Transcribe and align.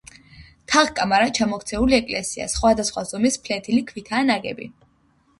თაღ-კამარა 0.71 1.25
ჩამოქცეული 1.39 1.93
ეკლესია 1.97 2.47
სხვადასხვა 2.53 3.03
ზომის 3.09 3.37
ფლეთილი 3.43 3.83
ქვითაა 3.91 4.23
ნაგები. 4.31 4.67